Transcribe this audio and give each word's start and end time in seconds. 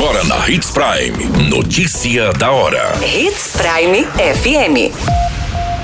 Agora 0.00 0.22
na 0.22 0.48
Hits 0.48 0.70
Prime. 0.70 1.50
Notícia 1.50 2.32
da 2.32 2.52
hora. 2.52 2.94
Hits 3.04 3.56
Prime 3.56 4.04
FM. 4.04 4.94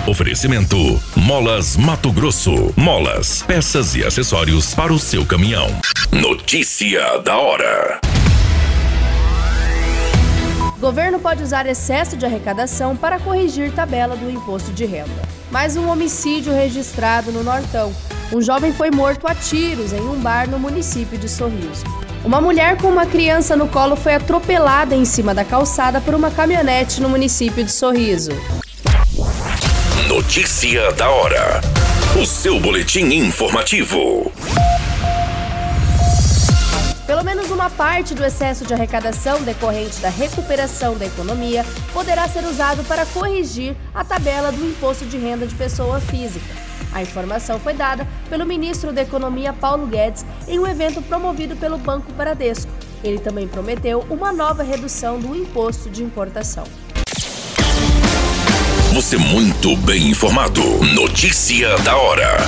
Oferecimento: 0.08 1.02
Molas 1.16 1.76
Mato 1.76 2.12
Grosso. 2.12 2.72
Molas, 2.76 3.42
peças 3.42 3.96
e 3.96 4.04
acessórios 4.04 4.72
para 4.72 4.92
o 4.92 5.00
seu 5.00 5.26
caminhão. 5.26 5.66
Notícia 6.12 7.18
da 7.22 7.36
hora. 7.36 7.98
Governo 10.78 11.18
pode 11.18 11.42
usar 11.42 11.66
excesso 11.66 12.16
de 12.16 12.24
arrecadação 12.24 12.94
para 12.94 13.18
corrigir 13.18 13.72
tabela 13.72 14.14
do 14.14 14.30
imposto 14.30 14.70
de 14.70 14.84
renda. 14.84 15.28
Mais 15.50 15.76
um 15.76 15.90
homicídio 15.90 16.54
registrado 16.54 17.32
no 17.32 17.42
Nortão. 17.42 17.92
Um 18.32 18.40
jovem 18.40 18.72
foi 18.72 18.92
morto 18.92 19.26
a 19.26 19.34
tiros 19.34 19.92
em 19.92 20.02
um 20.02 20.20
bar 20.20 20.48
no 20.48 20.60
município 20.60 21.18
de 21.18 21.28
Sorriso. 21.28 22.03
Uma 22.24 22.40
mulher 22.40 22.78
com 22.78 22.88
uma 22.88 23.04
criança 23.04 23.54
no 23.54 23.68
colo 23.68 23.96
foi 23.96 24.14
atropelada 24.14 24.94
em 24.96 25.04
cima 25.04 25.34
da 25.34 25.44
calçada 25.44 26.00
por 26.00 26.14
uma 26.14 26.30
caminhonete 26.30 27.02
no 27.02 27.08
município 27.08 27.62
de 27.62 27.70
Sorriso. 27.70 28.30
Notícia 30.08 30.90
da 30.92 31.10
hora. 31.10 31.60
O 32.18 32.24
seu 32.24 32.58
boletim 32.58 33.12
informativo. 33.12 34.32
Pelo 37.06 37.22
menos 37.22 37.50
uma 37.50 37.68
parte 37.68 38.14
do 38.14 38.24
excesso 38.24 38.64
de 38.64 38.72
arrecadação 38.72 39.42
decorrente 39.42 40.00
da 40.00 40.08
recuperação 40.08 40.96
da 40.96 41.04
economia 41.04 41.64
poderá 41.92 42.26
ser 42.26 42.44
usado 42.44 42.82
para 42.84 43.04
corrigir 43.06 43.76
a 43.94 44.02
tabela 44.02 44.50
do 44.50 44.64
imposto 44.64 45.04
de 45.04 45.18
renda 45.18 45.46
de 45.46 45.54
pessoa 45.54 46.00
física. 46.00 46.46
A 46.94 47.02
informação 47.02 47.58
foi 47.58 47.74
dada 47.74 48.06
pelo 48.30 48.46
ministro 48.46 48.92
da 48.92 49.02
Economia 49.02 49.52
Paulo 49.52 49.86
Guedes 49.86 50.24
em 50.46 50.58
um 50.58 50.66
evento 50.66 51.02
promovido 51.02 51.56
pelo 51.56 51.76
Banco 51.76 52.10
Bradesco. 52.12 52.70
Ele 53.02 53.18
também 53.18 53.46
prometeu 53.46 54.06
uma 54.08 54.32
nova 54.32 54.62
redução 54.62 55.18
do 55.18 55.36
imposto 55.36 55.90
de 55.90 56.02
importação. 56.02 56.64
Você 58.94 59.16
muito 59.16 59.76
bem 59.78 60.08
informado. 60.10 60.62
Notícia 60.94 61.76
da 61.78 61.96
hora. 61.96 62.38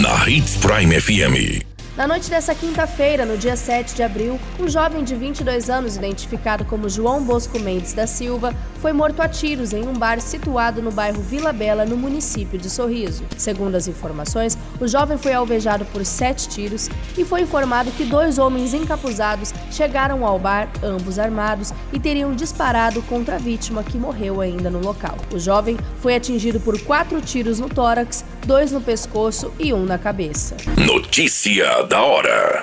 Na 0.00 0.26
Hits 0.28 0.56
Prime 0.56 1.00
FM. 1.00 1.69
Na 2.00 2.06
noite 2.06 2.30
dessa 2.30 2.54
quinta-feira, 2.54 3.26
no 3.26 3.36
dia 3.36 3.54
7 3.54 3.94
de 3.94 4.02
abril, 4.02 4.40
um 4.58 4.66
jovem 4.66 5.04
de 5.04 5.14
22 5.14 5.68
anos, 5.68 5.96
identificado 5.96 6.64
como 6.64 6.88
João 6.88 7.22
Bosco 7.22 7.58
Mendes 7.58 7.92
da 7.92 8.06
Silva, 8.06 8.54
foi 8.80 8.90
morto 8.90 9.20
a 9.20 9.28
tiros 9.28 9.74
em 9.74 9.86
um 9.86 9.92
bar 9.92 10.18
situado 10.18 10.80
no 10.80 10.90
bairro 10.90 11.20
Vila 11.20 11.52
Bela, 11.52 11.84
no 11.84 11.98
município 11.98 12.58
de 12.58 12.70
Sorriso. 12.70 13.26
Segundo 13.36 13.74
as 13.74 13.86
informações, 13.86 14.56
o 14.80 14.88
jovem 14.88 15.18
foi 15.18 15.32
alvejado 15.32 15.84
por 15.86 16.04
sete 16.04 16.48
tiros 16.48 16.88
e 17.16 17.24
foi 17.24 17.42
informado 17.42 17.90
que 17.92 18.04
dois 18.04 18.38
homens 18.38 18.74
encapuzados 18.74 19.52
chegaram 19.70 20.26
ao 20.26 20.38
bar, 20.38 20.68
ambos 20.82 21.18
armados, 21.18 21.72
e 21.92 22.00
teriam 22.00 22.34
disparado 22.34 23.02
contra 23.02 23.36
a 23.36 23.38
vítima 23.38 23.84
que 23.84 23.98
morreu 23.98 24.40
ainda 24.40 24.70
no 24.70 24.80
local. 24.80 25.16
O 25.32 25.38
jovem 25.38 25.76
foi 26.00 26.16
atingido 26.16 26.58
por 26.60 26.80
quatro 26.82 27.20
tiros 27.20 27.60
no 27.60 27.68
tórax, 27.68 28.24
dois 28.46 28.72
no 28.72 28.80
pescoço 28.80 29.52
e 29.58 29.72
um 29.72 29.84
na 29.84 29.98
cabeça. 29.98 30.56
Notícia 30.76 31.82
da 31.84 32.00
hora. 32.02 32.62